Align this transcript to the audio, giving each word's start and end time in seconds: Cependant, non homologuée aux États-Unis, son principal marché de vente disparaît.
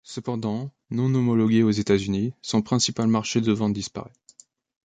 Cependant, 0.03 0.71
non 0.89 1.13
homologuée 1.13 1.61
aux 1.61 1.69
États-Unis, 1.69 2.33
son 2.41 2.63
principal 2.63 3.05
marché 3.07 3.39
de 3.39 3.51
vente 3.51 3.73
disparaît. 3.73 4.09